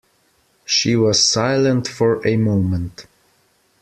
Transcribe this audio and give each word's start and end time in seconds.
She 0.65 0.95
was 0.95 1.23
silent 1.23 1.87
for 1.87 2.27
a 2.27 2.35
moment. 2.35 3.05